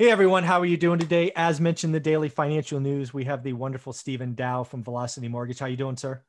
Hey 0.00 0.12
everyone, 0.12 0.44
how 0.44 0.60
are 0.60 0.64
you 0.64 0.76
doing 0.76 1.00
today? 1.00 1.32
As 1.34 1.60
mentioned, 1.60 1.92
the 1.92 1.98
daily 1.98 2.28
financial 2.28 2.78
news. 2.78 3.12
We 3.12 3.24
have 3.24 3.42
the 3.42 3.52
wonderful 3.52 3.92
Stephen 3.92 4.36
Dao 4.36 4.64
from 4.64 4.84
Velocity 4.84 5.26
Mortgage. 5.26 5.58
How 5.58 5.66
you 5.66 5.76
doing, 5.76 5.96
sir? 5.96 6.22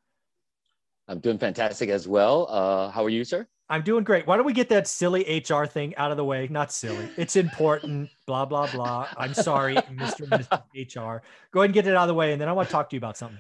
I'm 1.08 1.20
doing 1.20 1.38
fantastic 1.38 1.92
as 1.92 2.08
well. 2.08 2.47
Uh, 2.50 2.90
how 2.90 3.05
are 3.05 3.10
you, 3.10 3.24
sir? 3.24 3.47
I'm 3.70 3.84
doing 3.84 4.04
great. 4.04 4.26
Why 4.26 4.38
don't 4.38 4.46
we 4.47 4.54
get 4.54 4.70
that 4.70 4.88
silly 4.88 5.44
HR 5.47 5.66
thing 5.66 5.96
out 5.97 6.10
of 6.10 6.18
the 6.18 6.26
way? 6.26 6.47
Not 6.50 6.71
silly. 6.71 7.10
It's 7.16 7.36
important. 7.36 8.10
blah 8.26 8.44
blah 8.46 8.71
blah. 8.71 9.08
I'm 9.16 9.36
sorry, 9.36 9.76
Mr. 9.76 10.28
Mr. 10.28 10.64
HR. 10.74 11.22
Go 11.52 11.60
ahead 11.60 11.66
and 11.66 11.74
get 11.76 11.86
it 11.86 11.96
out 11.96 12.02
of 12.02 12.08
the 12.08 12.16
way, 12.16 12.32
and 12.32 12.42
then 12.42 12.50
I 12.50 12.54
want 12.54 12.70
to 12.70 12.72
talk 12.72 12.90
to 12.90 12.96
you 12.96 13.00
about 13.00 13.18
something. 13.18 13.38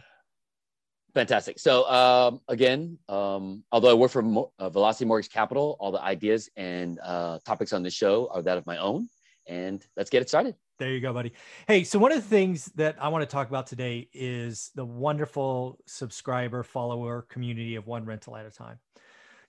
Fantastic. 1.15 1.57
So 1.57 1.89
um, 1.89 2.39
again, 2.47 2.99
um, 3.09 3.63
although 3.71 3.89
I 3.89 3.95
work 3.95 4.11
for 4.11 4.21
Mo- 4.21 4.51
uh, 4.59 4.69
Velocity 4.69 5.05
Mortgage 5.05 5.31
Capital, 5.31 5.75
all 5.79 5.91
the 5.91 6.03
ideas 6.03 6.51
and 6.55 6.99
uh, 7.01 7.39
topics 7.43 7.73
on 7.73 7.81
the 7.81 7.89
show 7.89 8.29
are 8.31 8.43
that 8.43 8.59
of 8.59 8.67
my 8.67 8.77
own 8.77 9.09
and 9.49 9.85
let's 9.97 10.09
get 10.09 10.21
it 10.21 10.29
started. 10.29 10.55
There 10.77 10.91
you 10.91 11.01
go, 11.01 11.11
buddy. 11.11 11.33
Hey, 11.67 11.83
so 11.83 11.99
one 11.99 12.13
of 12.13 12.21
the 12.21 12.29
things 12.29 12.65
that 12.75 12.95
I 13.01 13.09
want 13.09 13.23
to 13.23 13.25
talk 13.25 13.49
about 13.49 13.67
today 13.67 14.07
is 14.13 14.71
the 14.75 14.85
wonderful 14.85 15.79
subscriber 15.87 16.63
follower 16.63 17.25
community 17.27 17.75
of 17.75 17.85
one 17.85 18.05
rental 18.05 18.37
at 18.37 18.45
a 18.45 18.51
time. 18.51 18.79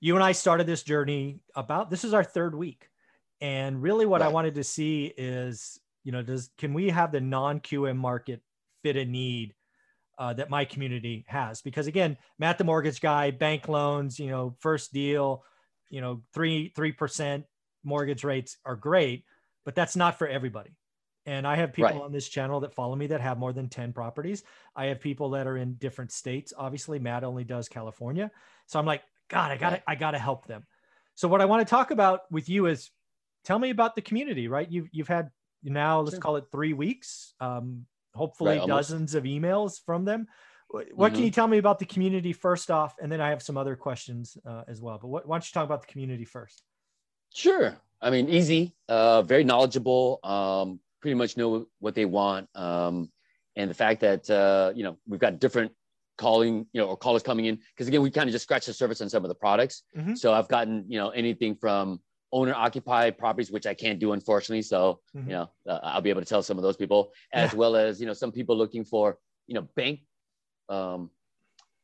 You 0.01 0.15
and 0.15 0.25
I 0.25 0.33
started 0.33 0.67
this 0.67 0.83
journey 0.83 1.39
about 1.55 1.91
this 1.91 2.03
is 2.03 2.15
our 2.15 2.25
third 2.25 2.55
week. 2.55 2.89
And 3.41 3.81
really 3.81 4.07
what 4.07 4.23
right. 4.23 4.29
I 4.29 4.33
wanted 4.33 4.55
to 4.57 4.65
see 4.65 5.13
is, 5.17 5.79
you 6.03 6.13
know, 6.13 6.23
does 6.23 6.51
can 6.59 6.75
we 6.75 6.89
have 6.89 7.13
the 7.13 7.21
non-QM 7.21 7.97
market 7.97 8.43
fit 8.83 8.97
a 8.97 9.05
need 9.05 9.55
uh, 10.19 10.33
that 10.33 10.51
my 10.51 10.65
community 10.65 11.25
has? 11.29 11.61
Because 11.61 11.87
again, 11.87 12.17
Matt 12.39 12.59
the 12.59 12.65
mortgage 12.65 13.01
guy, 13.01 13.31
bank 13.31 13.69
loans, 13.69 14.19
you 14.19 14.31
know, 14.31 14.57
first 14.61 14.93
deal, 14.93 15.45
you 15.91 16.01
know, 16.01 16.23
three 16.35 16.73
three 16.75 16.93
percent 16.93 17.45
mortgage 17.85 18.25
rates 18.25 18.57
are 18.65 18.77
great 18.77 19.25
but 19.65 19.75
that's 19.75 19.97
not 19.97 20.19
for 20.19 20.27
everybody. 20.27 20.71
And 21.27 21.47
I 21.47 21.57
have 21.57 21.73
people 21.73 21.91
right. 21.91 22.01
on 22.01 22.13
this 22.13 22.29
channel 22.29 22.61
that 22.61 22.75
follow 22.75 22.97
me 22.97 23.07
that 23.09 23.21
have 23.21 23.39
more 23.39 23.53
than 23.53 23.69
10 23.69 23.93
properties. 23.93 24.43
I 24.75 24.87
have 24.87 25.01
people 25.01 25.31
that 25.31 25.47
are 25.47 25.59
in 25.59 25.75
different 25.75 26.13
states. 26.13 26.53
Obviously, 26.57 26.99
Matt 26.99 27.25
only 27.25 27.45
does 27.45 27.69
California. 27.69 28.31
So 28.67 28.79
I'm 28.79 28.87
like, 28.87 29.03
God, 29.29 29.51
I 29.51 29.57
gotta, 29.57 29.77
right. 29.77 29.83
I 29.87 29.95
gotta 29.95 30.19
help 30.19 30.47
them. 30.47 30.67
So 31.15 31.29
what 31.29 31.41
I 31.41 31.45
want 31.45 31.67
to 31.67 31.71
talk 31.71 31.91
about 31.91 32.23
with 32.31 32.49
you 32.49 32.67
is 32.67 32.91
tell 33.45 33.59
me 33.59 33.71
about 33.71 33.95
the 33.95 34.03
community, 34.03 34.49
right? 34.49 34.71
You've 34.71 34.89
you've 34.93 35.09
had 35.09 35.31
now 35.63 36.01
let's 36.01 36.13
sure. 36.13 36.21
call 36.21 36.37
it 36.37 36.47
three 36.51 36.73
weeks. 36.73 37.35
Um, 37.41 37.87
hopefully 38.15 38.59
right, 38.59 38.67
dozens 38.67 39.15
of 39.15 39.25
emails 39.25 39.81
from 39.85 40.05
them. 40.05 40.27
What 40.69 40.87
mm-hmm. 40.87 41.15
can 41.15 41.25
you 41.25 41.31
tell 41.31 41.49
me 41.49 41.59
about 41.59 41.79
the 41.79 41.85
community 41.85 42.33
first 42.33 42.71
off? 42.71 42.95
And 43.03 43.11
then 43.11 43.21
I 43.21 43.31
have 43.31 43.43
some 43.43 43.57
other 43.57 43.75
questions 43.75 44.37
uh, 44.47 44.63
as 44.69 44.81
well. 44.81 44.99
But 45.01 45.09
what, 45.09 45.27
why 45.27 45.37
don't 45.37 45.47
you 45.47 45.53
talk 45.53 45.65
about 45.65 45.83
the 45.83 45.89
community 45.89 46.25
first? 46.25 46.63
Sure. 47.35 47.77
I 48.03 48.11
mean, 48.11 48.29
easy, 48.29 48.75
uh, 48.89 49.23
very 49.23 49.45
knowledgeable, 49.45 50.21
um, 50.25 50.81
pretty 51.03 51.15
much 51.15 51.37
know 51.37 51.67
what 51.81 51.95
they 51.95 52.05
want. 52.05 52.49
Um, 52.55 53.11
and 53.57 53.71
the 53.71 53.75
fact 53.75 54.01
that, 54.01 54.29
uh, 54.31 54.73
you 54.75 54.85
know, 54.85 54.97
we've 55.07 55.21
got 55.21 55.39
different 55.39 55.73
calling, 56.17 56.67
you 56.73 56.81
know, 56.81 56.89
or 56.89 56.97
callers 56.97 57.23
coming 57.23 57.47
in, 57.47 57.59
because 57.75 57.89
again, 57.89 58.03
we 58.03 58.11
kind 58.11 58.29
of 58.29 58.33
just 58.33 58.45
scratch 58.45 58.67
the 58.67 58.73
surface 58.73 59.01
on 59.01 59.09
some 59.09 59.25
of 59.25 59.29
the 59.29 59.35
products. 59.35 59.83
Mm-hmm. 59.97 60.15
So 60.15 60.33
I've 60.33 60.49
gotten, 60.49 60.85
you 60.89 60.99
know, 60.99 61.11
anything 61.11 61.57
from 61.57 62.01
owner 62.33 62.55
occupied 62.55 63.19
properties, 63.19 63.51
which 63.51 63.67
I 63.67 63.75
can't 63.75 63.99
do, 63.99 64.13
unfortunately. 64.13 64.63
So, 64.63 65.01
mm-hmm. 65.15 65.29
you 65.29 65.37
know, 65.37 65.51
uh, 65.69 65.81
I'll 65.83 66.01
be 66.01 66.11
able 66.11 66.21
to 66.21 66.27
tell 66.27 66.43
some 66.43 66.59
of 66.59 66.63
those 66.63 66.77
people, 66.77 67.13
as 67.33 67.53
yeah. 67.53 67.59
well 67.59 67.77
as, 67.77 68.01
you 68.01 68.07
know, 68.07 68.13
some 68.13 68.33
people 68.33 68.57
looking 68.57 68.85
for, 68.85 69.19
you 69.47 69.55
know, 69.55 69.67
bank, 69.75 70.01
um, 70.69 71.11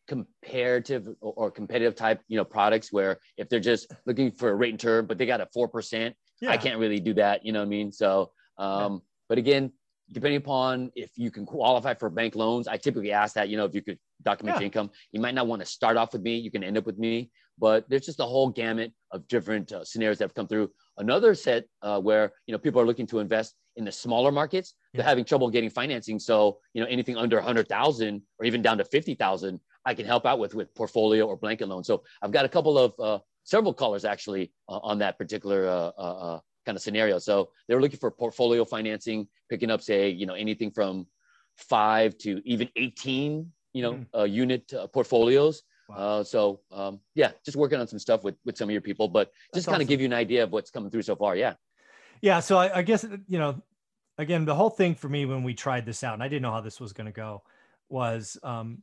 comparative 0.07 1.09
or 1.21 1.51
competitive 1.51 1.95
type, 1.95 2.21
you 2.29 2.37
know, 2.37 2.45
products 2.45 2.93
where 2.93 3.19
if 3.37 3.49
they're 3.49 3.61
just 3.61 3.93
looking 4.07 4.31
for 4.31 4.51
a 4.51 4.55
rate 4.55 4.71
and 4.71 4.81
term, 4.81 5.07
but 5.07 5.19
they 5.19 5.27
got 5.27 5.41
a 5.41 5.49
4%, 5.57 6.13
yeah. 6.41 6.51
I 6.51 6.57
can't 6.57 6.79
really 6.79 7.01
do 7.01 7.15
that. 7.15 7.45
You 7.45 7.53
know 7.53 7.61
what 7.61 7.67
I 7.67 7.69
mean? 7.69 7.93
So, 7.93 8.31
um, 8.59 8.93
yeah. 8.93 8.99
but 9.29 9.39
again, 9.39 9.73
depending 10.13 10.39
upon 10.39 10.91
if 10.95 11.11
you 11.17 11.31
can 11.31 11.45
qualify 11.45 11.95
for 11.95 12.11
bank 12.11 12.37
loans, 12.37 12.69
I 12.69 12.77
typically 12.77 13.13
ask 13.13 13.35
that, 13.35 13.49
you 13.49 13.57
know, 13.57 13.65
if 13.65 13.75
you 13.75 13.83
could 13.83 13.99
document 14.23 14.57
yeah. 14.57 14.61
your 14.61 14.67
income, 14.67 14.91
you 15.13 15.21
might 15.21 15.35
not 15.35 15.47
want 15.47 15.61
to 15.61 15.67
start 15.67 15.97
off 15.97 16.13
with 16.13 16.23
me. 16.23 16.37
You 16.37 16.51
can 16.51 16.63
end 16.63 16.79
up 16.79 16.87
with 16.87 16.99
me, 16.99 17.31
but 17.59 17.89
there's 17.89 18.07
just 18.07 18.21
a 18.21 18.25
whole 18.25 18.51
gamut 18.51 18.93
of 19.11 19.27
different 19.29 19.73
uh, 19.73 19.85
scenarios 19.85 20.19
that 20.19 20.25
have 20.25 20.35
come 20.35 20.47
through. 20.47 20.71
Another 20.99 21.35
set 21.35 21.65
uh, 21.83 22.01
where, 22.01 22.33
you 22.47 22.53
know, 22.53 22.59
people 22.59 22.81
are 22.81 22.87
looking 22.87 23.07
to 23.09 23.19
invest 23.19 23.55
in 23.77 23.85
the 23.85 23.93
smaller 23.93 24.33
markets, 24.33 24.75
they're 24.95 25.05
having 25.05 25.25
trouble 25.25 25.51
getting 25.51 25.69
financing. 25.69 26.19
So, 26.19 26.59
you 26.73 26.83
know, 26.83 26.89
anything 26.89 27.17
under 27.17 27.37
100,000 27.37 28.23
or 28.39 28.47
even 28.47 28.63
down 28.63 28.79
to 28.79 28.85
50,000, 28.85 29.61
I 29.87 29.95
can 29.95 30.05
help 30.05 30.27
out 30.27 30.39
with 30.39 30.55
with 30.55 30.75
portfolio 30.75 31.27
or 31.27 31.37
blanket 31.37 31.69
loan. 31.69 31.85
So 31.85 32.03
I've 32.21 32.33
got 32.33 32.45
a 32.45 32.49
couple 32.49 32.77
of 32.77 32.93
uh, 32.99 33.19
several 33.45 33.73
callers 33.73 34.05
actually 34.05 34.53
uh, 34.69 34.81
on 34.83 34.99
that 34.99 35.17
particular 35.17 35.67
uh, 35.67 35.93
uh, 35.97 36.35
uh, 36.35 36.41
kind 36.67 36.77
of 36.77 36.83
scenario. 36.83 37.19
So 37.19 37.51
they 37.69 37.75
were 37.75 37.81
looking 37.81 38.01
for 38.01 38.11
portfolio 38.11 38.65
financing, 38.65 39.29
picking 39.49 39.71
up 39.71 39.81
say 39.81 40.11
you 40.11 40.27
know 40.27 40.35
anything 40.35 40.73
from 40.73 41.07
five 41.57 42.19
to 42.19 42.43
even 42.45 42.69
18 42.77 43.51
you 43.73 43.83
know 43.83 44.05
mm. 44.13 44.31
unit 44.31 44.73
portfolios. 44.93 45.63
Wow. 45.89 46.25
so 46.25 46.61
um, 46.73 46.99
yeah, 47.15 47.31
just 47.45 47.57
working 47.57 47.79
on 47.79 47.87
some 47.87 48.01
stuff 48.01 48.25
with 48.25 48.35
with 48.45 48.59
some 48.59 48.69
of 48.69 48.73
your 48.73 48.83
people, 48.83 49.07
but 49.09 49.31
just 49.55 49.69
kind 49.69 49.81
of 49.81 49.89
give 49.89 50.01
you 50.01 50.07
an 50.07 50.13
idea 50.13 50.43
of 50.43 50.51
what's 50.51 50.71
coming 50.71 50.91
through 50.91 51.03
so 51.03 51.15
far. 51.15 51.37
Yeah. 51.37 51.55
Yeah. 52.21 52.41
So 52.41 52.59
I, 52.59 52.79
I 52.79 52.83
guess 52.83 53.07
you 53.29 53.39
know 53.39 53.63
again 54.19 54.45
the 54.45 54.55
whole 54.57 54.71
thing 54.71 54.97
for 54.97 55.09
me 55.09 55.27
when 55.27 55.45
we 55.45 55.55
tried 55.55 55.87
this 55.87 56.03
out, 56.03 56.15
and 56.15 56.23
I 56.25 56.29
didn't 56.29 56.43
know 56.43 56.51
how 56.51 56.61
this 56.61 56.81
was 56.81 56.93
going 56.93 57.07
to 57.07 57.13
go, 57.13 57.45
was 57.89 58.37
um, 58.43 58.83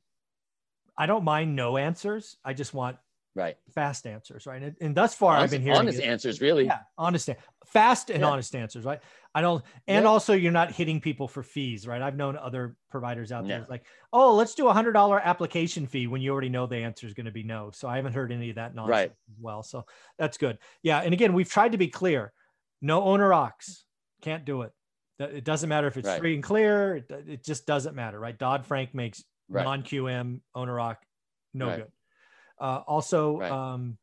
I 0.98 1.06
don't 1.06 1.24
mind 1.24 1.56
no 1.56 1.78
answers. 1.78 2.38
I 2.44 2.54
just 2.54 2.74
want 2.74 2.98
right 3.36 3.58
fast 3.74 4.06
answers, 4.06 4.46
right? 4.46 4.62
And, 4.62 4.76
and 4.80 4.96
thus 4.96 5.16
far, 5.16 5.36
honest, 5.38 5.44
I've 5.44 5.52
been 5.52 5.62
hearing 5.64 5.80
honest 5.80 6.00
it, 6.00 6.06
answers, 6.06 6.42
really. 6.42 6.66
Yeah, 6.66 6.80
honest, 6.98 7.30
fast 7.66 8.10
and 8.10 8.22
yeah. 8.22 8.28
honest 8.28 8.56
answers, 8.56 8.86
right? 8.86 9.00
I 9.34 9.42
don't, 9.42 9.64
and 9.88 10.04
yeah. 10.04 10.10
also 10.10 10.34
you're 10.34 10.52
not 10.52 10.72
hitting 10.72 11.02
people 11.02 11.28
for 11.28 11.42
fees, 11.42 11.88
right? 11.88 12.02
I've 12.02 12.16
known 12.16 12.38
other 12.38 12.76
providers 12.92 13.32
out 13.32 13.48
there 13.48 13.66
like, 13.70 13.86
oh, 14.12 14.36
let's 14.36 14.54
do 14.54 14.68
a 14.68 14.74
hundred 14.74 14.92
dollar 14.92 15.20
application 15.20 15.88
fee 15.88 16.06
when 16.08 16.22
you 16.22 16.32
already 16.32 16.50
know 16.50 16.68
the 16.68 16.78
answer 16.78 17.08
is 17.08 17.14
going 17.14 17.26
to 17.26 17.32
be 17.32 17.44
no. 17.44 17.72
So 17.74 17.88
I 17.88 17.96
haven't 17.96 18.14
heard 18.14 18.32
any 18.32 18.52
of 18.52 18.56
that 18.58 18.76
nonsense 18.76 18.92
right. 18.92 19.12
as 19.32 19.42
well. 19.42 19.64
So 19.64 19.86
that's 20.20 20.38
good. 20.38 20.60
Yeah, 20.84 21.00
and 21.00 21.14
again, 21.14 21.34
we've 21.34 21.50
tried 21.50 21.72
to 21.72 21.78
be 21.78 21.88
clear. 21.88 22.32
No 22.82 23.04
owner 23.04 23.34
ox 23.34 23.86
can't 24.22 24.46
do 24.46 24.62
it. 24.64 24.72
It 25.20 25.44
doesn't 25.44 25.70
matter 25.70 25.88
if 25.88 25.96
it's 25.96 26.08
right. 26.08 26.20
free 26.20 26.34
and 26.34 26.44
clear. 26.44 26.98
It, 26.98 27.12
it 27.28 27.46
just 27.46 27.66
doesn't 27.66 27.96
matter, 27.96 28.20
right? 28.20 28.38
Dodd 28.38 28.66
Frank 28.66 28.94
makes 28.94 29.24
right. 29.50 29.64
non-QM 29.64 30.40
owner 30.56 30.74
rock, 30.74 31.02
no 31.54 31.68
right. 31.68 31.78
good. 31.78 31.92
Uh, 32.60 32.82
also, 32.88 33.40
right. 33.40 33.52
um, 33.52 33.98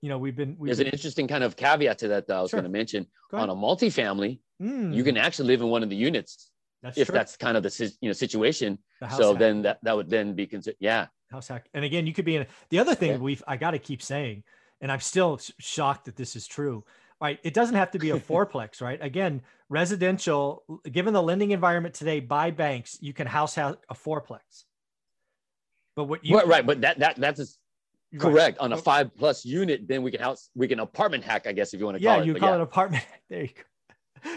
you 0.00 0.08
know, 0.08 0.18
we've 0.18 0.36
been. 0.36 0.56
We've 0.58 0.68
There's 0.68 0.78
been, 0.78 0.88
an 0.88 0.92
interesting 0.92 1.28
kind 1.28 1.44
of 1.44 1.56
caveat 1.56 1.98
to 1.98 2.08
that 2.08 2.26
that 2.28 2.36
I 2.36 2.40
was 2.42 2.50
sure. 2.50 2.60
going 2.60 2.70
to 2.70 2.76
mention. 2.76 3.06
on 3.32 3.50
a 3.50 3.54
multifamily, 3.54 4.40
mm. 4.62 4.94
you 4.94 5.04
can 5.04 5.16
actually 5.16 5.48
live 5.48 5.60
in 5.60 5.68
one 5.68 5.82
of 5.82 5.90
the 5.90 5.96
units 5.96 6.50
that's 6.82 6.98
if 6.98 7.08
true. 7.08 7.14
that's 7.14 7.36
kind 7.36 7.56
of 7.56 7.62
the 7.62 7.92
you 8.00 8.08
know 8.08 8.12
situation. 8.12 8.78
The 9.00 9.08
so 9.10 9.32
hack. 9.32 9.40
then 9.40 9.62
that 9.62 9.78
that 9.82 9.96
would 9.96 10.08
then 10.08 10.34
be 10.34 10.46
considered. 10.46 10.76
Yeah. 10.80 11.06
House 11.30 11.48
hack. 11.48 11.68
And 11.74 11.84
again, 11.84 12.06
you 12.06 12.12
could 12.12 12.24
be 12.24 12.36
in. 12.36 12.42
A, 12.42 12.46
the 12.70 12.78
other 12.78 12.94
thing 12.94 13.12
yeah. 13.12 13.16
we've 13.18 13.42
I 13.46 13.56
got 13.56 13.72
to 13.72 13.78
keep 13.78 14.00
saying, 14.00 14.44
and 14.80 14.92
I'm 14.92 15.00
still 15.00 15.40
shocked 15.58 16.04
that 16.04 16.16
this 16.16 16.36
is 16.36 16.46
true 16.46 16.84
right? 17.20 17.38
It 17.42 17.54
doesn't 17.54 17.76
have 17.76 17.90
to 17.92 17.98
be 17.98 18.10
a 18.10 18.20
fourplex, 18.20 18.80
right? 18.80 18.98
Again, 19.02 19.42
residential, 19.68 20.64
given 20.90 21.12
the 21.12 21.22
lending 21.22 21.50
environment 21.50 21.94
today 21.94 22.20
by 22.20 22.50
banks, 22.50 22.98
you 23.00 23.12
can 23.12 23.26
house 23.26 23.56
a 23.56 23.76
fourplex. 23.92 24.64
But 25.94 26.04
what 26.04 26.24
you 26.24 26.36
right, 26.36 26.46
right, 26.46 26.66
but 26.66 26.82
that 26.82 26.98
that 26.98 27.16
that's 27.16 27.58
correct. 28.18 28.58
Right. 28.58 28.64
On 28.64 28.72
a 28.72 28.76
five 28.76 29.14
plus 29.16 29.44
unit, 29.44 29.88
then 29.88 30.02
we 30.02 30.10
can 30.10 30.20
house 30.20 30.50
we 30.54 30.68
can 30.68 30.80
apartment 30.80 31.24
hack, 31.24 31.46
I 31.46 31.52
guess, 31.52 31.72
if 31.72 31.80
you 31.80 31.86
want 31.86 31.98
to 31.98 32.02
yeah, 32.02 32.14
call 32.14 32.22
it. 32.22 32.26
You 32.26 32.34
call 32.34 32.48
yeah. 32.50 32.56
it 32.56 32.60
apartment. 32.60 33.04
There 33.28 33.42
you 33.42 33.48
go. 33.48 33.62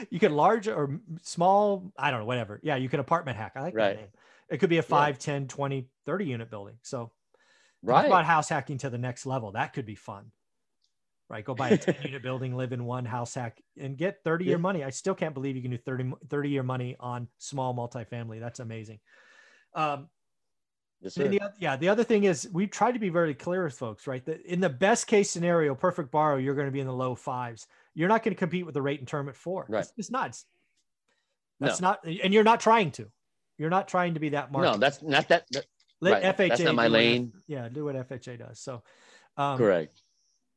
You 0.10 0.20
can 0.20 0.36
large 0.36 0.68
or 0.68 1.00
small, 1.24 1.92
I 1.98 2.12
don't 2.12 2.22
know, 2.22 2.26
whatever. 2.26 2.60
Yeah, 2.64 2.76
you 2.76 2.90
can 2.90 3.00
apartment 3.00 3.38
hack. 3.38 3.54
I 3.56 3.62
like 3.62 3.76
right. 3.76 3.90
that 3.90 3.98
name. 3.98 4.10
It 4.50 4.58
could 4.58 4.70
be 4.70 4.78
a 4.78 4.84
5, 4.84 5.16
yeah. 5.16 5.20
10, 5.20 5.48
20, 5.48 5.88
30 6.06 6.26
unit 6.26 6.50
building. 6.50 6.76
So 6.82 7.12
right. 7.84 8.06
about 8.06 8.26
house 8.26 8.50
hacking 8.50 8.80
to 8.80 8.90
the 8.90 8.98
next 8.98 9.26
level. 9.26 9.52
That 9.54 9.74
could 9.74 9.86
be 9.86 9.96
fun 9.96 10.32
right? 11.30 11.46
Go 11.46 11.54
buy 11.54 11.70
a 11.70 11.78
10 11.78 11.96
unit 12.04 12.24
building, 12.24 12.56
live 12.56 12.74
in 12.74 12.86
one 12.86 13.06
house 13.06 13.34
hack 13.36 13.62
and 13.80 13.98
get 13.98 14.24
30 14.24 14.46
year 14.46 14.58
yeah. 14.58 14.62
money. 14.62 14.84
I 14.84 14.90
still 14.90 15.16
can't 15.16 15.34
believe 15.34 15.56
you 15.56 15.62
can 15.62 15.72
do 15.72 15.78
30, 15.78 16.14
30 16.30 16.50
year 16.50 16.64
money 16.64 16.96
on 17.00 17.28
small 17.38 17.74
multifamily. 17.74 18.40
That's 18.40 18.60
amazing. 18.60 19.00
Um, 19.76 20.10
yes, 21.02 21.14
the, 21.14 21.52
yeah. 21.60 21.76
The 21.76 21.90
other 21.90 22.04
thing 22.04 22.24
is 22.24 22.50
we 22.52 22.66
try 22.68 22.92
to 22.92 23.00
be 23.00 23.10
very 23.10 23.36
clear 23.36 23.64
with 23.64 23.76
folks, 23.76 24.08
right? 24.08 24.26
That 24.26 24.42
in 24.46 24.60
the 24.60 24.70
best 24.70 25.08
case 25.08 25.30
scenario, 25.30 25.76
perfect 25.76 26.12
borrow, 26.12 26.38
you're 26.38 26.56
going 26.56 26.68
to 26.68 26.72
be 26.72 26.80
in 26.80 26.88
the 26.88 26.94
low 26.94 27.16
fives. 27.16 27.68
You're 27.94 28.10
not 28.10 28.24
going 28.24 28.34
to 28.34 28.40
compete 28.40 28.66
with 28.66 28.74
the 28.74 28.82
rate 28.82 29.00
and 29.00 29.08
term 29.08 29.30
at 29.30 29.36
four. 29.36 29.66
Right. 29.70 29.82
It's, 29.82 29.94
it's 29.98 30.12
not. 30.12 30.30
It's, 30.30 30.46
that's 31.60 31.82
no. 31.82 31.90
not, 31.90 32.06
and 32.06 32.34
you're 32.34 32.44
not 32.44 32.60
trying 32.60 32.92
to. 32.92 33.08
You're 33.58 33.70
not 33.70 33.90
trying 33.90 34.14
to 34.14 34.22
be 34.22 34.30
that 34.30 34.52
market. 34.52 34.72
No, 34.72 34.78
that's 34.78 35.02
not 35.04 35.28
that. 35.28 35.44
that 35.52 35.66
Let 36.00 36.24
right. 36.24 36.38
FHA. 36.38 36.50
That's 36.50 36.62
not 36.62 36.76
my 36.76 36.88
lane. 36.88 37.34
What, 37.34 37.44
yeah, 37.48 37.68
do 37.68 37.84
what 37.84 37.96
FHA 37.96 38.40
does. 38.40 38.60
So, 38.62 38.82
um, 39.36 39.58
correct 39.58 40.02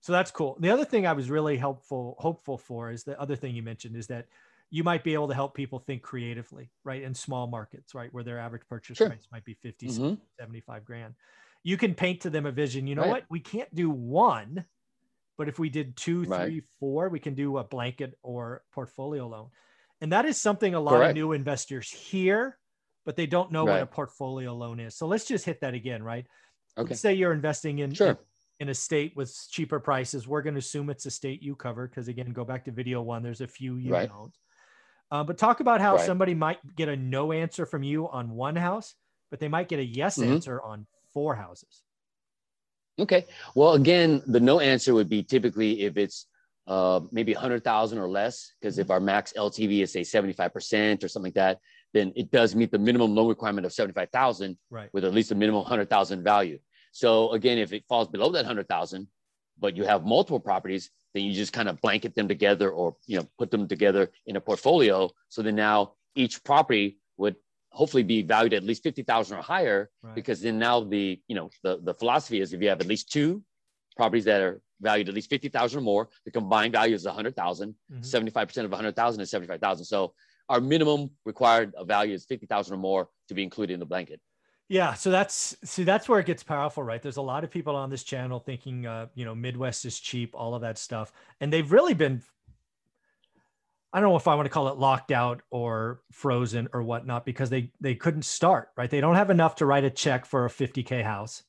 so 0.03 0.13
that's 0.13 0.33
cool. 0.33 0.57
The 0.61 0.71
other 0.71 0.85
thing 0.85 1.07
I 1.07 1.13
was 1.13 1.31
really 1.31 1.57
helpful, 1.57 2.17
hopeful 2.19 2.59
for 2.59 2.91
is 2.91 3.05
the 3.05 3.19
other 3.21 3.37
thing 3.37 3.55
you 3.55 3.63
mentioned 3.63 3.97
is 3.97 4.09
that 4.09 4.27
you 4.69 4.83
might 4.83 5.05
be 5.05 5.15
able 5.15 5.29
to 5.29 5.35
help 5.35 5.55
people 5.55 5.79
think 5.79 6.03
creatively, 6.03 6.71
right? 6.83 7.03
In 7.03 7.15
small 7.15 7.47
markets, 7.47 7.95
right? 7.95 8.13
Where 8.13 8.25
their 8.25 8.39
average 8.39 8.63
purchase 8.69 8.99
sure. 8.99 9.09
price 9.09 9.29
might 9.31 9.45
be 9.45 9.55
50, 9.55 9.87
mm-hmm. 9.87 10.15
75 10.41 10.85
grand. 10.85 11.15
You 11.63 11.77
can 11.77 11.95
paint 11.95 12.23
to 12.23 12.31
them 12.31 12.47
a 12.47 12.51
vision. 12.51 12.89
You 12.89 12.97
know 12.97 13.03
right. 13.03 13.11
what? 13.11 13.25
We 13.31 13.39
can't 13.39 13.73
do 13.73 13.91
one, 13.91 14.65
but 15.39 15.49
if 15.49 15.61
we 15.61 15.69
did 15.69 15.97
two, 15.97 16.25
right. 16.25 16.47
three, 16.47 16.63
four, 16.81 17.09
we 17.09 17.21
can 17.21 17.35
do 17.35 17.59
a 17.59 17.65
blanket 17.65 18.19
or 18.25 18.63
portfolio 18.73 19.29
loan. 19.29 19.51
And 20.01 20.11
that 20.11 20.25
is 20.25 20.37
something 20.37 20.75
a 20.75 20.81
lot 20.81 20.97
Correct. 20.97 21.11
of 21.11 21.17
new 21.17 21.31
investors 21.31 21.89
hear, 21.89 22.59
but 23.07 23.15
they 23.15 23.27
don't 23.27 23.53
know 23.53 23.65
what 23.65 23.83
a 23.83 23.87
portfolio 23.87 24.53
loan 24.53 24.81
is. 24.81 24.97
So 24.97 25.07
let's 25.07 25.27
just 25.27 25.45
hit 25.45 25.61
that 25.61 25.75
again, 25.75 26.03
right? 26.03 26.27
Okay. 26.77 26.91
Let's 26.91 27.01
say 27.01 27.15
you're 27.15 27.33
investing 27.33 27.79
in, 27.79 27.95
Sure. 27.95 28.09
in, 28.09 28.17
in 28.63 28.69
a 28.69 28.75
state 28.75 29.15
with 29.17 29.37
cheaper 29.51 29.81
prices. 29.81 30.29
We're 30.29 30.41
going 30.41 30.55
to 30.55 30.61
assume 30.61 30.89
it's 30.89 31.05
a 31.05 31.11
state 31.11 31.43
you 31.43 31.57
cover 31.57 31.89
because, 31.89 32.07
again, 32.07 32.31
go 32.33 32.45
back 32.45 32.65
to 32.67 32.71
video 32.71 33.03
one, 33.03 33.21
there's 33.23 33.41
a 33.41 33.47
few 33.49 33.75
you 33.75 33.91
Right. 33.91 34.09
don't. 34.09 34.33
Uh, 35.11 35.25
but 35.25 35.37
talk 35.37 35.59
about 35.59 35.81
how 35.81 35.97
Right. 35.97 36.07
somebody 36.07 36.33
might 36.33 36.61
get 36.77 36.89
a 36.89 36.97
no 36.97 37.33
answer 37.33 37.67
from 37.67 37.83
you 37.83 38.09
on 38.09 38.31
one 38.31 38.55
house, 38.55 38.95
but 39.31 39.41
they 39.41 39.49
might 39.49 39.69
get 39.69 39.81
a 39.81 39.85
yes 39.85 40.19
Mhm. 40.19 40.29
answer 40.29 40.63
on 40.63 40.87
four 41.13 41.35
houses. 41.35 41.83
Okay. 43.01 43.27
Well, 43.57 43.73
again, 43.73 44.23
the 44.27 44.39
no 44.41 44.61
answer 44.61 44.95
would 44.95 45.09
be 45.09 45.25
typically 45.25 45.83
if 45.83 45.97
it's 45.97 46.29
uh, 46.69 47.01
maybe 47.11 47.33
100,000 47.35 47.99
or 47.99 48.09
less, 48.09 48.53
because 48.61 48.79
if 48.79 48.91
our 48.93 49.01
max 49.01 49.33
LTV 49.37 49.83
is 49.83 49.93
say 49.93 50.05
75% 50.05 51.03
or 51.03 51.09
something 51.09 51.27
like 51.31 51.35
that, 51.35 51.59
then 51.93 52.13
it 52.15 52.31
does 52.31 52.55
meet 52.55 52.71
the 52.71 52.79
minimum 52.79 53.13
loan 53.13 53.29
requirement 53.29 53.67
of 53.67 53.73
75,000 53.73 54.57
Right. 54.71 54.89
with 54.93 55.05
at 55.05 55.13
least 55.13 55.33
a 55.33 55.35
minimum 55.35 55.63
100,000 55.63 56.23
value. 56.23 56.61
So 56.93 57.33
again, 57.33 57.59
if 57.59 57.73
it 57.73 57.85
falls 57.89 58.09
below 58.09 58.31
that 58.33 58.45
100,000, 58.45 59.09
but 59.59 59.77
you 59.77 59.85
have 59.85 60.05
multiple 60.05 60.41
properties, 60.41 60.91
then 61.15 61.25
you 61.25 61.33
just 61.33 61.53
kind 61.53 61.69
of 61.69 61.81
blanket 61.81 62.15
them 62.15 62.29
together 62.29 62.71
or, 62.71 62.97
you 63.07 63.19
know, 63.19 63.27
put 63.39 63.51
them 63.51 63.67
together 63.69 64.11
in 64.27 64.37
a 64.37 64.41
portfolio. 64.41 65.11
So 65.29 65.43
then 65.43 65.57
now 65.57 65.95
each 66.15 66.43
property 66.45 66.99
would 67.17 67.37
hopefully 67.71 68.03
be 68.03 68.23
valued 68.23 68.53
at 68.55 68.63
least 68.63 68.83
50,000 68.83 69.39
or 69.39 69.43
higher 69.43 69.91
Right. 70.03 70.15
because 70.15 70.41
then 70.43 70.59
now 70.59 70.81
the 70.81 71.21
you 71.29 71.35
know 71.35 71.49
the, 71.63 71.81
the 71.83 71.95
philosophy 71.95 72.41
is 72.41 72.53
if 72.53 72.61
you 72.61 72.69
have 72.69 72.81
at 72.83 72.87
least 72.87 73.11
two 73.11 73.43
properties 73.97 74.25
that 74.27 74.43
are 74.43 74.61
valued 74.81 75.09
at 75.09 75.15
least 75.15 75.31
50,000 75.31 75.79
or 75.79 75.83
more 75.83 76.09
the 76.27 76.31
combined 76.31 76.73
value 76.73 76.95
is 76.95 77.05
100,000 77.07 77.75
Mhm. 77.91 78.01
75% 78.01 78.65
of 78.65 78.71
100,000 78.73 79.21
is 79.23 79.31
75,000 79.31 79.85
so 79.87 80.13
our 80.51 80.61
minimum 80.61 81.11
required 81.25 81.73
value 81.87 82.15
is 82.15 82.27
50,000 82.27 82.75
or 82.75 82.79
more 82.79 83.09
to 83.29 83.35
be 83.35 83.43
included 83.43 83.73
in 83.75 83.81
the 83.81 83.87
blanket 83.87 84.21
Yeah, 84.73 84.95
so 84.95 85.11
that's 85.11 85.55
see 85.65 85.85
that's 85.85 86.09
where 86.09 86.19
it 86.19 86.25
gets 86.25 86.43
powerful, 86.43 86.83
right? 86.83 87.03
There's 87.03 87.19
a 87.19 87.23
lot 87.23 87.45
of 87.45 87.51
people 87.51 87.77
on 87.77 87.91
this 87.91 88.05
channel 88.05 88.41
thinking, 88.41 88.87
uh, 88.87 89.09
you 89.15 89.27
know, 89.27 89.35
Midwest 89.35 89.85
is 89.85 90.01
cheap, 90.01 90.35
all 90.35 90.55
of 90.55 90.63
that 90.63 90.79
stuff, 90.79 91.13
and 91.43 91.53
they've 91.53 91.71
really 91.71 91.93
been. 91.93 92.23
I 93.93 94.01
don't 94.01 94.09
know 94.09 94.17
if 94.17 94.27
I 94.27 94.35
want 94.35 94.47
to 94.47 94.51
call 94.51 94.69
it 94.69 94.79
locked 94.79 95.11
out 95.11 95.43
or 95.51 96.01
frozen 96.11 96.71
or 96.73 96.83
whatnot 96.83 97.27
because 97.27 97.51
they 97.51 97.71
they 97.83 97.95
couldn't 97.95 98.25
start, 98.25 98.71
right? 98.75 98.89
They 98.89 99.03
don't 99.03 99.17
have 99.17 99.29
enough 99.29 99.57
to 99.57 99.67
write 99.67 99.85
a 99.85 99.91
check 99.91 100.25
for 100.25 100.47
a 100.47 100.49
50k 100.49 101.05
house, 101.05 101.43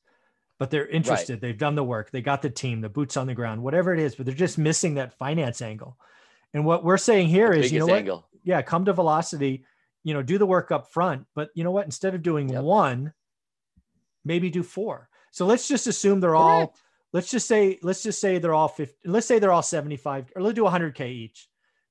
but 0.58 0.70
they're 0.70 0.86
interested. 0.86 1.40
They've 1.40 1.56
done 1.56 1.76
the 1.76 1.82
work. 1.82 2.10
They 2.10 2.20
got 2.20 2.42
the 2.42 2.50
team, 2.50 2.82
the 2.82 2.90
boots 2.90 3.16
on 3.16 3.26
the 3.26 3.32
ground, 3.34 3.62
whatever 3.62 3.94
it 3.94 4.00
is, 4.00 4.14
but 4.14 4.26
they're 4.26 4.34
just 4.34 4.58
missing 4.58 4.96
that 4.96 5.16
finance 5.16 5.62
angle. 5.62 5.96
And 6.52 6.66
what 6.66 6.84
we're 6.84 6.98
saying 6.98 7.28
here 7.28 7.52
The 7.52 7.60
is, 7.60 7.72
you 7.72 7.78
know 7.78 7.86
what? 7.86 8.00
angle. 8.00 8.28
yeah, 8.42 8.60
come 8.60 8.84
to 8.84 8.92
velocity, 8.92 9.64
you 10.04 10.14
know, 10.14 10.22
do 10.22 10.38
the 10.38 10.46
work 10.46 10.70
up 10.70 10.92
front. 10.92 11.26
But 11.34 11.50
you 11.54 11.64
know 11.64 11.70
what? 11.72 11.86
Instead 11.86 12.14
of 12.14 12.22
doing 12.22 12.48
Yep. 12.48 12.62
one, 12.62 13.12
maybe 14.24 14.50
do 14.50 14.62
four. 14.62 15.08
So 15.32 15.46
let's 15.46 15.66
just 15.66 15.86
assume 15.86 16.20
they're 16.20 16.36
all, 16.36 16.76
let's 17.12 17.30
just 17.30 17.48
say, 17.48 17.78
let's 17.82 18.02
just 18.02 18.20
say 18.20 18.38
they're 18.38 18.54
all 18.54 18.68
50, 18.68 19.08
let's 19.08 19.26
say 19.26 19.38
they're 19.38 19.52
all 19.52 19.62
75 19.62 20.30
or 20.36 20.42
let's 20.42 20.54
do 20.54 20.64
100K 20.64 21.10
each 21.10 21.48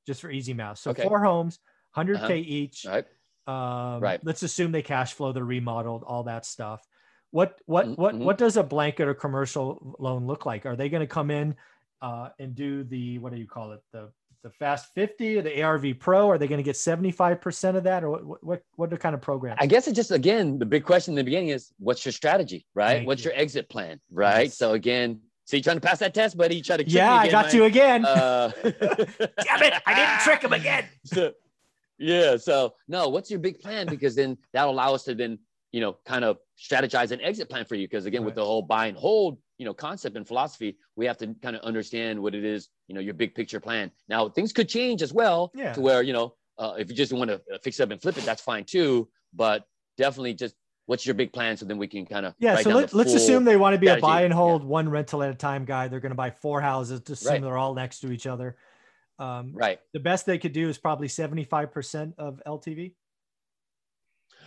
just 0.07 0.21
for 0.21 0.29
easy 0.31 0.53
math. 0.53 0.77
So 0.79 0.91
Okay. 0.91 1.03
four 1.03 1.23
homes, 1.23 1.59
100K 1.97 2.15
Uh-huh. 2.15 2.33
each. 2.33 2.85
Right 2.85 3.05
Um, 3.45 4.01
Right. 4.01 4.19
Let's 4.23 4.43
assume 4.43 4.71
they 4.71 4.81
cash 4.81 5.13
flow, 5.13 5.33
they're 5.33 5.43
remodeled, 5.43 6.03
all 6.03 6.23
that 6.23 6.45
stuff. 6.45 6.85
What 7.31 7.59
what 7.65 7.87
Mhm, 7.87 7.97
what 7.97 8.15
what 8.19 8.37
does 8.37 8.57
a 8.57 8.63
blanket 8.63 9.07
or 9.07 9.13
commercial 9.13 9.95
loan 9.99 10.27
look 10.27 10.45
like? 10.45 10.65
Are 10.65 10.75
they 10.75 10.87
going 10.87 11.01
to 11.01 11.07
come 11.07 11.31
in 11.31 11.55
uh, 12.01 12.29
and 12.39 12.53
do 12.55 12.83
the 12.83 13.17
what 13.19 13.33
do 13.33 13.39
you 13.39 13.47
call 13.47 13.71
it 13.73 13.81
the 13.91 14.11
the 14.43 14.49
Fast 14.49 14.93
50 14.93 15.37
or 15.37 15.41
the 15.41 15.61
ARV 15.61 15.99
Pro? 15.99 16.29
Are 16.29 16.37
they 16.37 16.47
going 16.47 16.57
to 16.59 16.63
get 16.63 16.77
75 16.77 17.41
percent 17.41 17.77
of 17.77 17.83
that, 17.85 18.03
or 18.03 18.11
what 18.11 18.43
what 18.43 18.61
what, 18.75 18.99
kind 18.99 19.15
of 19.15 19.21
program? 19.21 19.57
I 19.59 19.65
guess 19.65 19.87
it 19.87 19.93
just 19.93 20.11
again 20.11 20.59
the 20.59 20.65
big 20.65 20.83
question 20.83 21.13
in 21.13 21.15
the 21.15 21.23
beginning 21.23 21.49
is 21.49 21.71
what's 21.79 22.05
your 22.05 22.11
strategy, 22.11 22.65
right? 22.75 22.97
Thank 22.97 23.07
what's 23.07 23.23
you. 23.23 23.31
your 23.31 23.39
exit 23.39 23.69
plan, 23.69 23.99
right? 24.11 24.43
Yes. 24.45 24.57
So 24.57 24.73
again, 24.73 25.21
so 25.45 25.57
you 25.57 25.63
trying 25.63 25.77
to 25.77 25.81
pass 25.81 25.99
that 25.99 26.13
test, 26.13 26.37
buddy? 26.37 26.55
You 26.57 26.63
try 26.63 26.77
to 26.77 26.83
trick 26.83 26.93
yeah, 26.93 27.11
me 27.11 27.29
I 27.29 27.31
got 27.31 27.53
you 27.53 27.65
again. 27.65 28.05
Uh, 28.05 28.51
Damn 28.63 29.63
it! 29.63 29.73
I 29.85 29.93
didn't 29.93 30.19
trick 30.21 30.41
him 30.41 30.53
again. 30.53 30.85
so, 31.05 31.33
yeah. 31.97 32.37
So 32.37 32.75
no, 32.87 33.09
what's 33.09 33.29
your 33.29 33.39
big 33.39 33.59
plan? 33.59 33.87
Because 33.87 34.15
then 34.15 34.37
that'll 34.53 34.73
allow 34.73 34.93
us 34.93 35.03
to 35.03 35.15
then, 35.15 35.39
you 35.73 35.81
know, 35.81 35.97
kind 36.05 36.23
of 36.23 36.37
strategize 36.57 37.11
an 37.11 37.19
exit 37.19 37.49
plan 37.49 37.65
for 37.65 37.75
you. 37.75 37.87
Because 37.87 38.05
again, 38.05 38.23
with 38.23 38.35
the 38.35 38.45
whole 38.45 38.61
buy 38.61 38.85
and 38.85 38.95
hold, 38.95 39.39
you 39.57 39.65
know, 39.65 39.73
concept 39.73 40.15
and 40.15 40.25
philosophy, 40.25 40.77
we 40.95 41.05
have 41.07 41.17
to 41.17 41.35
kind 41.41 41.55
of 41.55 41.63
understand 41.63 42.21
what 42.21 42.35
it 42.35 42.45
is, 42.45 42.69
you 42.87 42.95
know, 42.95 43.01
your 43.01 43.15
big 43.15 43.33
picture 43.33 43.59
plan. 43.59 43.91
Now 44.07 44.29
things 44.29 44.53
could 44.53 44.69
change 44.69 45.01
as 45.01 45.11
well 45.11 45.51
Yeah. 45.55 45.73
to 45.73 45.81
where, 45.81 46.03
you 46.03 46.13
know, 46.13 46.35
uh, 46.59 46.75
if 46.77 46.89
you 46.89 46.95
just 46.95 47.11
want 47.11 47.31
to 47.31 47.41
fix 47.63 47.79
it 47.79 47.83
up 47.83 47.89
and 47.91 47.99
flip 47.99 48.17
it, 48.17 48.23
that's 48.23 48.41
fine 48.41 48.65
too. 48.65 49.09
But 49.33 49.65
definitely 49.97 50.35
just 50.35 50.55
what's 50.85 51.05
your 51.07 51.15
big 51.15 51.33
plan 51.33 51.57
so 51.57 51.65
then 51.65 51.79
we 51.79 51.87
can 51.87 52.05
kind 52.05 52.25
of 52.27 52.35
Yeah, 52.37 52.55
so 52.57 52.69
let, 52.69 52.93
let's 52.93 53.13
assume 53.15 53.43
they 53.43 53.57
want 53.57 53.73
to 53.73 53.79
be 53.79 53.87
a 53.87 53.97
buy 53.97 54.21
and 54.21 54.31
Yeah. 54.31 54.35
hold 54.37 54.63
one 54.63 54.87
rental 54.89 55.23
at 55.23 55.31
a 55.31 55.35
time 55.35 55.65
guy. 55.65 55.87
They're 55.87 56.01
going 56.01 56.11
to 56.11 56.15
buy 56.15 56.29
four 56.29 56.61
houses. 56.61 56.99
Just 56.99 57.23
assume 57.23 57.31
Right. 57.33 57.41
they're 57.41 57.57
all 57.57 57.73
next 57.73 58.01
to 58.01 58.11
each 58.11 58.27
other. 58.27 58.57
Um, 59.17 59.53
right. 59.53 59.79
the 59.93 59.99
best 59.99 60.25
they 60.27 60.37
could 60.37 60.53
do 60.53 60.69
is 60.69 60.77
probably 60.77 61.07
75% 61.07 62.13
of 62.19 62.41
LTV. 62.45 62.93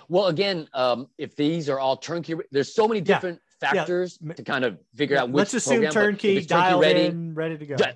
Well, 0.09 0.27
again, 0.27 0.69
um, 0.73 1.09
if 1.19 1.37
these 1.37 1.69
are 1.69 1.79
all 1.79 1.97
turnkey, 1.97 2.35
there's 2.51 2.75
so 2.75 2.87
many 2.87 3.01
Yeah. 3.01 3.05
different 3.15 3.41
factors 3.61 4.19
M- 4.23 4.35
to 4.35 4.43
kind 4.43 4.65
of 4.65 4.79
figure 4.95 5.17
out 5.19 5.29
which 5.31 5.39
Let's 5.39 5.55
assume 5.55 5.83
program, 5.83 5.93
turnkey, 5.93 6.41
dialed 6.45 6.83
ready, 6.83 7.07
in, 7.07 7.35
ready 7.35 7.59
to 7.59 7.67
go. 7.67 7.77
Yeah, 7.79 7.93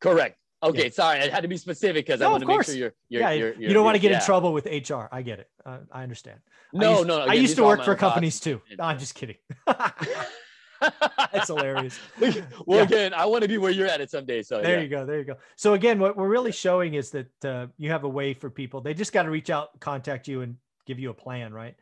correct. 0.00 0.38
Okay, 0.62 0.88
sorry, 0.88 1.20
I 1.20 1.28
had 1.28 1.42
to 1.42 1.48
be 1.48 1.58
specific 1.58 2.06
because 2.06 2.20
No, 2.20 2.28
I 2.28 2.30
want 2.30 2.40
to 2.42 2.46
make 2.46 2.62
sure 2.62 2.74
you're, 2.74 2.94
you're, 3.10 3.20
yeah, 3.20 3.30
you're, 3.32 3.52
you 3.52 3.60
you're- 3.60 3.74
don't 3.74 3.84
want 3.84 3.96
to 3.96 3.98
get 4.00 4.12
yeah. 4.12 4.18
in 4.20 4.24
trouble 4.24 4.52
with 4.54 4.64
HR. 4.66 5.08
I 5.12 5.20
get 5.20 5.38
it. 5.40 5.48
Uh, 5.64 5.78
I 5.92 6.02
understand. 6.02 6.40
I 6.74 6.78
No, 6.78 6.96
used, 6.96 7.06
no. 7.08 7.18
I 7.20 7.24
again, 7.26 7.42
used 7.42 7.56
to 7.56 7.64
work 7.64 7.84
for 7.84 7.90
own 7.92 7.96
thoughts. 7.98 8.00
companies 8.00 8.40
too. 8.40 8.62
No, 8.78 8.84
I'm 8.84 8.98
just 8.98 9.14
kidding. 9.14 9.36
That's 11.32 11.48
hilarious. 11.48 11.98
well, 12.66 12.78
Yeah. 12.78 12.82
again, 12.82 13.14
I 13.14 13.26
want 13.26 13.42
to 13.42 13.48
be 13.48 13.58
where 13.58 13.70
you're 13.70 13.86
at 13.86 14.00
it 14.00 14.10
someday. 14.10 14.42
So 14.42 14.60
There 14.60 14.76
yeah. 14.76 14.82
you 14.82 14.88
go. 14.88 15.06
There 15.06 15.18
you 15.18 15.24
go. 15.24 15.36
So 15.56 15.74
again, 15.74 15.98
what 15.98 16.16
we're 16.16 16.28
really 16.28 16.52
showing 16.52 16.94
is 16.94 17.10
that 17.10 17.44
uh, 17.44 17.66
you 17.78 17.90
have 17.90 18.04
a 18.04 18.08
way 18.08 18.34
for 18.34 18.50
people. 18.50 18.80
They 18.80 18.94
just 18.94 19.12
got 19.12 19.22
to 19.24 19.30
reach 19.30 19.50
out, 19.50 19.78
contact 19.80 20.28
you, 20.28 20.42
and 20.42 20.56
give 20.86 20.98
you 20.98 21.10
a 21.10 21.14
plan, 21.14 21.52
right? 21.52 21.76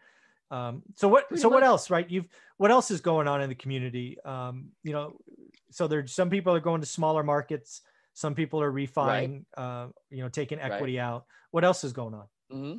Um, 0.51 0.83
so 0.97 1.09
what? 1.09 1.29
Pretty 1.29 1.41
so 1.41 1.49
what 1.49 1.63
else, 1.63 1.91
right? 1.91 2.09
You've 2.11 2.29
what 2.59 2.71
else 2.71 2.91
is 2.91 3.01
going 3.01 3.27
on 3.27 3.41
in 3.41 3.49
the 3.49 3.55
community? 3.55 4.19
Um, 4.25 4.69
you 4.83 4.93
know, 4.93 5.17
so 5.71 5.87
there's 5.89 6.13
some 6.13 6.29
people 6.31 6.55
are 6.55 6.61
going 6.61 6.81
to 6.81 6.87
smaller 6.87 7.23
markets. 7.23 7.81
Some 8.15 8.35
people 8.35 8.61
are 8.61 8.71
refining, 8.71 9.47
uh, 9.57 9.89
you 10.11 10.23
know, 10.23 10.29
taking 10.29 10.59
Right. 10.59 10.73
equity 10.73 11.01
out. 11.01 11.25
What 11.51 11.65
else 11.65 11.83
is 11.85 11.93
going 11.95 12.15
on? 12.15 12.27
hmm 12.51 12.75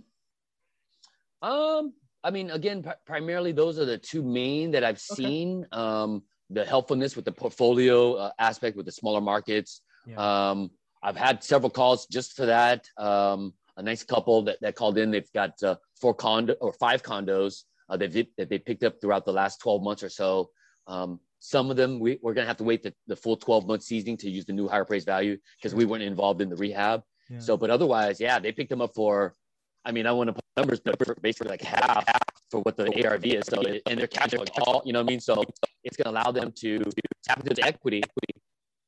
Um, 1.41 1.93
I 2.23 2.31
mean, 2.31 2.51
again, 2.51 2.83
pri- 2.83 2.95
primarily 3.05 3.51
those 3.51 3.79
are 3.79 3.85
the 3.85 3.97
two 3.97 4.21
main 4.23 4.71
that 4.71 4.83
I've 4.83 5.01
Okay. 5.11 5.23
seen. 5.23 5.67
Um, 5.71 6.23
the 6.49 6.63
helpfulness 6.63 7.15
with 7.15 7.25
the 7.25 7.31
portfolio 7.31 8.13
uh, 8.13 8.31
aspect 8.37 8.77
with 8.77 8.85
the 8.85 8.91
smaller 8.91 9.21
markets. 9.21 9.81
Yeah. 10.05 10.51
Um, 10.51 10.69
I've 11.01 11.17
had 11.17 11.43
several 11.43 11.71
calls 11.71 12.05
just 12.05 12.33
for 12.35 12.45
that. 12.45 12.87
Um, 12.97 13.53
a 13.77 13.83
nice 13.83 14.03
couple 14.03 14.43
that, 14.43 14.57
that 14.61 14.75
called 14.75 14.97
in. 14.97 15.11
They've 15.11 15.31
got 15.33 15.61
uh, 15.63 15.75
four 15.99 16.13
condo 16.13 16.53
or 16.61 16.73
five 16.73 17.03
condos 17.03 17.63
uh, 17.89 17.97
that, 17.97 18.11
they, 18.11 18.27
that 18.37 18.49
they 18.49 18.59
picked 18.59 18.83
up 18.83 18.99
throughout 19.01 19.25
the 19.25 19.33
last 19.33 19.59
12 19.61 19.83
months 19.83 20.03
or 20.03 20.09
so. 20.09 20.49
Um, 20.87 21.19
some 21.39 21.69
of 21.71 21.77
them 21.77 21.99
we, 21.99 22.19
we're 22.21 22.33
going 22.33 22.43
to 22.45 22.47
have 22.49 22.57
to 22.57 22.63
wait 22.63 22.83
the, 22.83 22.93
the 23.07 23.15
full 23.15 23.35
12 23.37 23.67
month 23.67 23.83
seasoning 23.83 24.17
to 24.17 24.29
use 24.29 24.45
the 24.45 24.53
new 24.53 24.67
higher 24.67 24.85
price 24.85 25.03
value 25.03 25.37
because 25.57 25.71
Sure. 25.71 25.77
we 25.79 25.85
weren't 25.85 26.03
involved 26.03 26.41
in 26.41 26.49
the 26.49 26.55
rehab. 26.55 27.03
Yeah. 27.29 27.39
So, 27.39 27.57
but 27.57 27.69
otherwise, 27.69 28.19
yeah, 28.19 28.39
they 28.39 28.51
picked 28.51 28.69
them 28.69 28.81
up 28.81 28.93
for, 28.93 29.35
I 29.85 29.91
mean, 29.91 30.05
I 30.07 30.11
want 30.11 30.27
to 30.29 30.33
put 30.33 30.43
numbers, 30.55 30.79
but 30.79 31.21
basically 31.21 31.49
like 31.49 31.61
half 31.61 32.05
for 32.51 32.61
what 32.61 32.77
the 32.77 32.85
ARV 33.05 33.25
is. 33.25 33.45
So, 33.47 33.61
it- 33.61 33.81
and 33.87 33.99
they're 33.99 34.07
cash 34.07 34.33
all, 34.61 34.81
you 34.85 34.93
know 34.93 34.99
what 34.99 35.07
I 35.07 35.11
mean? 35.11 35.19
So 35.19 35.43
it's 35.83 35.97
going 35.97 36.13
to 36.13 36.19
allow 36.21 36.31
them 36.31 36.53
to 36.59 36.81
tap 37.25 37.39
into 37.39 37.53
the 37.55 37.63
equity, 37.65 38.03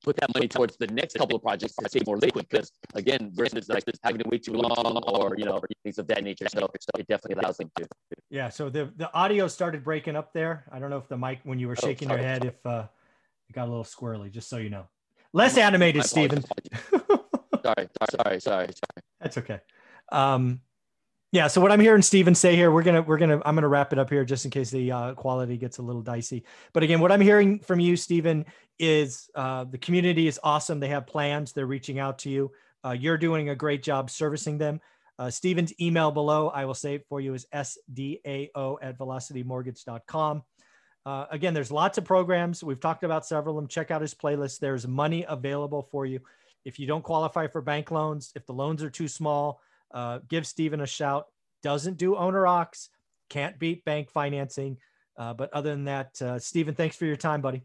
put 0.06 0.16
that 0.18 0.34
money 0.36 0.48
towards 0.48 0.78
the 0.78 0.88
next 0.88 1.18
couple 1.18 1.36
of 1.36 1.42
projects 1.42 1.76
to 1.76 1.90
stay 1.90 2.02
more 2.06 2.18
liquid. 2.18 2.48
Because 2.48 2.72
again, 2.94 3.32
versus 3.34 3.68
like 3.68 3.84
this 3.86 4.00
having 4.04 4.22
to 4.22 4.30
wait 4.30 4.44
too 4.44 4.54
long 4.54 5.02
or, 5.08 5.36
you 5.38 5.46
know, 5.46 5.60
things 5.84 5.98
of 5.98 6.08
that 6.08 6.24
nature. 6.24 6.46
So 6.48 6.70
it 6.98 7.08
definitely 7.08 7.42
allows 7.42 7.58
them 7.58 7.72
to. 7.78 7.88
Yeah. 8.30 8.50
So 8.50 8.70
the 8.70 8.94
the 8.96 9.12
audio 9.14 9.48
started 9.48 9.84
breaking 9.84 10.16
up 10.16 10.32
there. 10.34 10.66
I 10.72 10.80
don't 10.80 10.92
know 10.92 10.98
if 10.98 11.08
the 11.08 11.18
mic 11.18 11.40
when 11.44 11.60
you 11.60 11.68
were 11.68 11.76
Oh, 11.78 11.88
shaking 11.88 12.10
your 12.10 12.20
head 12.20 12.46
if 12.46 12.64
uh, 12.66 12.88
it 13.50 13.54
got 13.54 13.68
a 13.68 13.72
little 13.72 13.84
squirrely. 13.84 14.32
Just 14.32 14.48
so 14.48 14.58
you 14.58 14.70
know, 14.70 14.86
less 15.34 15.58
animated, 15.58 16.06
Stephen. 16.06 16.44
Sorry, 17.66 17.88
sorry, 17.98 18.40
sorry, 18.42 18.68
sorry. 18.68 19.02
That's 19.20 19.40
okay. 19.40 19.60
Um, 20.12 20.62
yeah. 21.36 21.48
So 21.48 21.60
what 21.60 21.70
I'm 21.70 21.82
hearing 21.82 22.02
Steven 22.02 22.34
say 22.34 22.56
here, 22.56 22.72
we're 22.72 22.82
gonna 22.82 23.02
we're 23.02 23.18
gonna 23.18 23.42
I'm 23.46 23.56
gonna 23.56 23.68
wrap 23.68 23.92
it 23.92 24.00
up 24.00 24.10
here 24.10 24.24
just 24.24 24.46
in 24.46 24.52
case 24.52 24.72
the 24.72 24.90
uh, 24.90 25.14
quality 25.16 25.58
gets 25.58 25.80
a 25.80 25.82
little 25.82 26.02
dicey. 26.02 26.46
But 26.72 26.84
again, 26.84 27.02
what 27.02 27.12
I'm 27.12 27.20
hearing 27.20 27.60
from 27.60 27.82
you, 27.82 27.98
Steven, 27.98 28.46
is 28.80 29.30
uh, 29.36 29.66
the 29.66 29.78
community 29.78 30.28
is 30.28 30.40
awesome. 30.44 30.80
They 30.80 30.88
have 30.88 31.06
plans. 31.06 31.52
They're 31.52 31.66
reaching 31.66 32.00
out 32.00 32.20
to 32.20 32.30
you. 32.30 32.52
Uh, 32.86 32.92
you're 32.92 33.18
doing 33.18 33.50
a 33.50 33.56
great 33.56 33.84
job 33.84 34.10
servicing 34.10 34.58
them. 34.58 34.80
Uh, 35.20 35.30
Steven's 35.30 35.74
email 35.82 36.10
below, 36.10 36.48
I 36.48 36.64
will 36.64 36.74
say 36.74 36.96
it 36.96 37.06
for 37.10 37.20
you, 37.20 37.34
is 37.34 37.46
sdao 37.54 38.78
at 38.82 38.98
velocitymortgage.com. 38.98 40.44
Uh, 41.06 41.26
again, 41.32 41.54
there's 41.54 41.72
lots 41.72 41.98
of 41.98 42.06
programs. 42.06 42.64
We've 42.64 42.80
talked 42.80 43.04
about 43.04 43.26
several 43.26 43.58
of 43.58 43.64
them. 43.64 43.68
Check 43.68 43.92
out 43.92 44.02
his 44.02 44.14
playlist. 44.14 44.60
There's 44.60 44.88
money 44.88 45.26
available 45.28 45.88
for 45.92 46.06
you 46.06 46.22
if 46.66 46.80
you 46.80 46.88
don't 46.88 47.04
qualify 47.04 47.48
for 47.48 47.62
bank 47.62 47.92
loans, 47.92 48.32
if 48.36 48.46
the 48.46 48.54
loans 48.54 48.84
are 48.84 48.90
too 48.90 49.08
small, 49.08 49.62
uh, 49.94 50.20
give 50.28 50.46
Stephen 50.46 50.82
a 50.82 50.88
shout. 50.88 51.26
Doesn't 51.64 51.98
do 51.98 52.16
owner 52.16 52.46
ox, 52.46 52.90
can't 53.30 53.58
beat 53.60 53.86
bank 53.86 54.10
financing. 54.10 54.78
Uh, 55.18 55.34
but 55.34 55.52
other 55.54 55.70
than 55.70 55.86
that, 55.86 56.22
uh, 56.22 56.38
Stephen, 56.40 56.76
thanks 56.76 56.96
for 56.96 57.06
your 57.06 57.16
time, 57.16 57.42
buddy. 57.42 57.64